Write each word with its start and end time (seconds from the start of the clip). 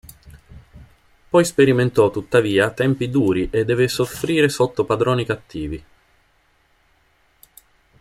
Poi 1.29 1.45
sperimentò, 1.45 2.09
tuttavia, 2.09 2.71
tempi 2.71 3.11
duri 3.11 3.49
e 3.51 3.65
deve 3.65 3.87
soffrire 3.87 4.49
sotto 4.49 4.83
padroni 4.83 5.25
cattivi. 5.25 5.83